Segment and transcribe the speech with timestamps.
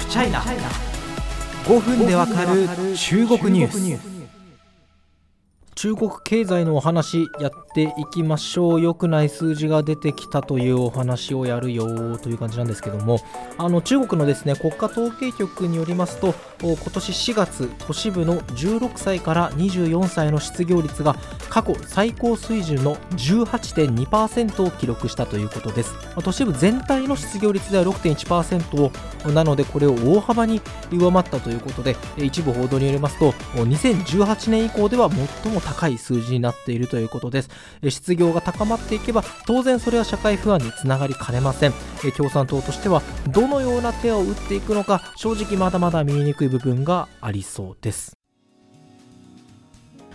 [0.00, 2.66] フチャイナ5分でわかる
[2.96, 4.09] 中国ニュース。
[5.80, 8.80] 中国経済のお話やっていきましょう。
[8.82, 13.18] 良くない数字が出てきたというお話をやるよという感じなんですけども。
[13.56, 21.16] あの中国のですね国家統計局によりますと今年4月都市部の16歳から24歳の失業率が
[21.48, 25.94] 過去最高水準の18.2%を記録したということです。
[26.22, 28.92] 都市部全体の失業率では6.1%を
[29.32, 30.60] なのでこれを大幅に
[30.90, 35.10] 上回ったということで一部報道によりますと2018年以降では
[35.42, 37.50] 最も高高い数字になっているということです。
[37.88, 41.72] 失業が高まっていけば当然それは社会不安につながりかねません。
[42.16, 48.19] 共産党としてはどのような手を打っていくのか正直まだまだ見えにくい部分がありそうです。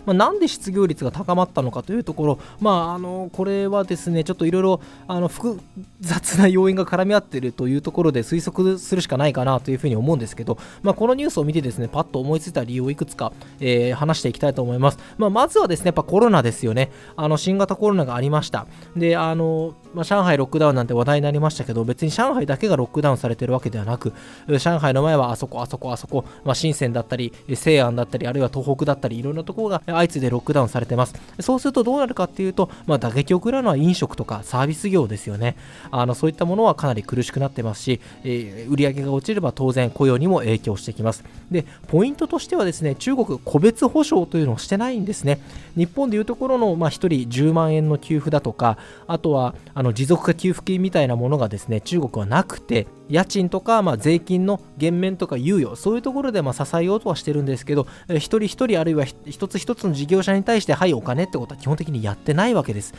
[0.06, 4.82] まあ、なんで失業率が高まったのかというところ、まあ、あのこれはですねちょっといろいろ
[5.28, 5.60] 複
[6.02, 16.92] 雑な要因が絡み合っているというところで推測するしかないかなというふうに思うんですけど、まあ、このニュースを見てですねパッと思いついた理由をいくつか、えー、話していきたいと思います、まあ、まずはですねやっぱコロナですよね。
[17.16, 18.68] あの新型コロナがありました。
[18.96, 24.14] であの、まあ、上海ロックダウンなんて話題になりましたけど別に上海だけがロックダウンされてるわけではなく
[24.48, 31.16] 上海の前はあそこあそこあそこ、まあ、深センだったり西安だったりあるいは東北だったりいろんなところが相次いでロックダウンされてます。
[31.40, 35.56] そうするとどうなるかっていうと、まあ、打撃を食らうのは飲食とかサービス業ですよね。
[35.92, 41.24] あのそういったものはかなり苦しくなってますし、えー、売上が落ちれば当然雇用にも影響してきます。
[41.52, 45.40] で、ポイントとしてはですね、中国個別保証というのをしてないんですね。
[45.76, 62.94] 日本でいうところの、まあ、1人10万円の給付だとか、あとはあのの持続化給付金みたいなものがですね、中国はなくて、家賃とか、まあ、税金の減免とか猶予、そういうところでま支えようとはしてるんですけど、え一人一人あるいは一つ一つの事業者に対して、はい、お金ってことは基本的にやってないわけです。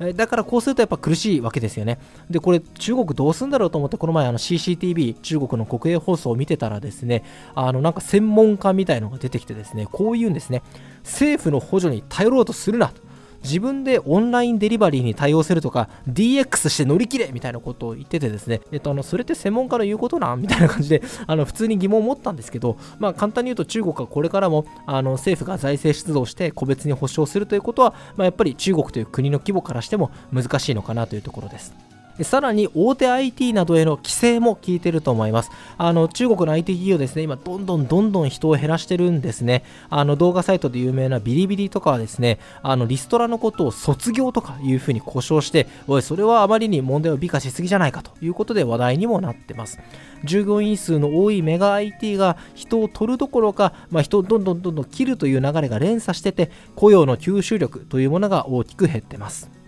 [0.00, 1.98] えだからこうするとやっぱ苦しいわけですよね。
[2.28, 7.22] で、これ中国どうすんだろうと思って、この前あの CCTV、中国の国営放送を見てたらですね、
[7.54, 10.62] あのなんか専門家みたいのが出てきてですね、こう言うんですね。
[11.04, 13.11] 政府の補助に頼ろうとするなと。
[13.42, 20.40] 自分でオンラインデリバリーに対応するとか DX して乗り切れみたいなことを言っててですね、えっと、あのそれって専門家の言うことなん？
[20.40, 31.74] みたいな感じで あの普通に疑問を持ったんですけど、まあ、簡単に言うと中国はこれからもあの政府が財政出動して個別に保障するということは、まあ、やっぱり中国という国の規模からしても難しいのかなというところです。
[32.24, 35.50] さらに大手 IT などへの規制も効いてると思います。
[35.78, 39.64] あの中国の IT 企業ですね、今どんどんどんどん人を減らしてるんですね。
[39.90, 49.78] あの動画サイトで有名なビリビリとかはですね、あのリストラのことを卒業とかいうふうに故障して、おい、それはあまりに問題を美化しすぎじゃないかということで話題にもなってます。
[50.24, 59.61] 従業員数の多いメガ IT が人を取るどころか、まあ、人をどんどんどんどん切るという流れが連鎖してて、雇用の吸収力というものが大きく減ってます。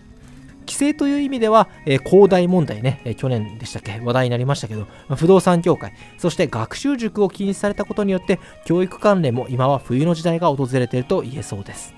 [0.65, 11.93] 規制という意味では、えー、広大問題ね、えー、去年でしたっけ、話題になりましたけど、まあ、不動産協会、そして学習塾を禁止されたことによって、教育関連も今は冬の時代が訪れていると言えそうです。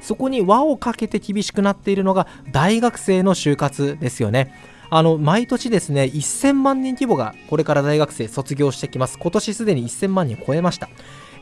[0.00, 4.52] そこに輪をかけて厳しくなっているのが大学生の就活ですよね。
[4.90, 9.18] あの毎年ですね1000万人規模がこれから大学生卒業してきます。
[9.18, 10.88] 今年すでに1000万人を超えました。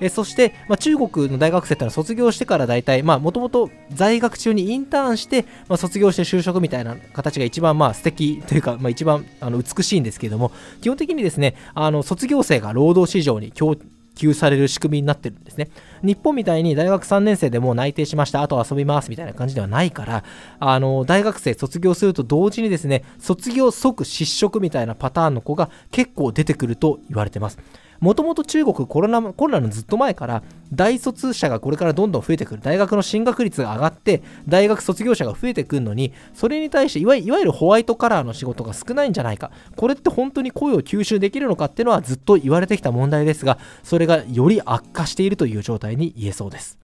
[0.03, 10.51] えそして、まあ、中国の大学生ってのは卒業してから大体、もともと在学中にインターンして、まあ、卒業して就職みたいな形が一番まあ素敵というか、まあ、一番あの美しいんですけども、
[10.81, 13.53] 基本的にですね、あの卒業生が労働市場に
[14.15, 15.69] 給される仕組みになってるんですね。
[16.03, 20.25] 日本みたいに大学3年生でもう内定しました、あと遊びますみたいな感じではないから、
[20.59, 27.59] あの大学生卒業すると同時にですね、卒業即失職みたいなパターンの子が結構出てくると言われてます。
[28.03, 30.43] もともと中国コロナコロナのずっと前から
[30.73, 32.61] 大卒者がこれからどんどん増えてくる。
[32.61, 39.53] 大学の進学率が上がって大学卒業者が増えてくるのにそれに対していわゆるホワイトカラーの仕事が少ないんじゃないか。
[39.77, 46.82] これって本当に声を吸収できるのかっていうのはずっと言われてきた問題ですがそれがより悪化しているという状態に言えそうです。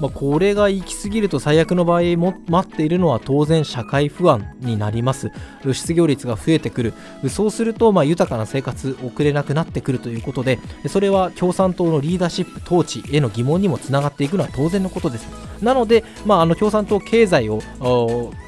[0.00, 5.30] まあ、これが行き過ぎると最悪の場合も待っているのは当然社会不安になります。
[5.72, 6.94] 失業率が増えてくる。
[7.28, 10.58] そうするとま豊かな生活送れなくなってくるということで
[10.88, 15.26] それは共産党のリーダーシップ統治への疑問にもつながっていくのは当然のことです。
[15.62, 17.60] なので、まあ、あの共産党経済を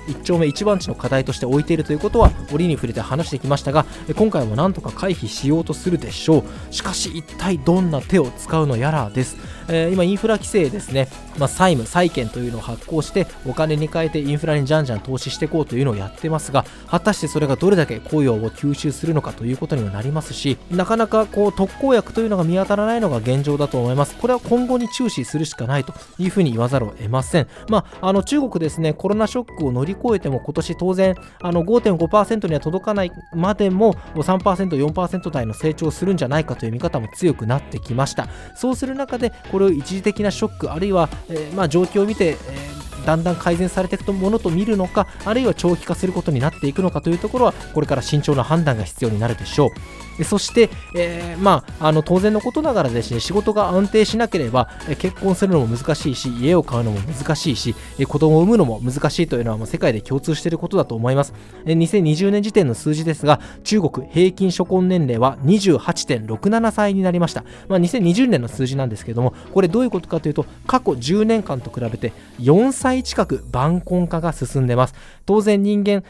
[0.08, 6.73] 一丁目一番地の課題として置いているということは折に触れて話してきましたが今回もなんとか回避しようとするでしょう。
[6.73, 9.37] しかし一体どんな手を使うのやらです。
[9.69, 11.08] えー、今インフラ規制ですね、
[11.38, 24.17] まあ、債務債券というのを発行してお金に変えてインフラにじゃんじゃん投資していこうというのをやってますが果たしてそれがどれだけ雇用を吸収するのかということにもなりますしなかなかこう特効薬というのが見当たらないのが現状だと思います。
[24.17, 27.49] これは今後に注視するしかないというふうに言わざるを得ません。
[27.69, 38.29] まああの中国ですねコロナショックを乗り越えても今年当然あの5.5%には届かないまでも3% 4%台の成長するんじゃないかという見方も強くなってきました。
[38.55, 50.06] そうする中でこれを一時的なショックあるいは、えー、まあ、状況を見て、えー、だんだん改善されていくものと見るのかあるいは長期化することになっていくのかというところはこれから慎重な判断が必要になるでしょう。
[50.25, 54.69] そして、えー、まあ、あの当然のことながらですね仕事が安定しなければ
[54.99, 57.75] 結婚するのも難しいし家を買うのも難しいし
[58.07, 61.33] 子供を産むのも難しいというのはもう世界で共通していることだと思います。
[61.65, 74.95] 2020年時点の数字ですが中国平均初婚年齢は28.67歳になりました、まあ、2020年の数字なんですけどもこれどういうことかというと過去10年間と比べて4歳近く晩婚化が進んでます。
[75.27, 76.05] 当然人間、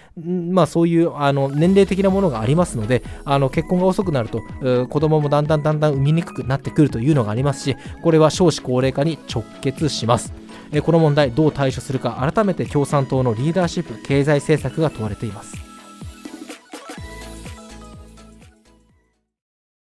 [0.53, 4.43] まあ、そういうあの年齢的なものがありますのであの結婚が遅くなると
[4.89, 10.33] 子供もだんだんだんだん産みにくくなってくるというのがありますしこれは少子高齢化に直結します。
[10.85, 15.66] この問題どう対処するか改めて共産党のリーダーシップ経済政策が問われています。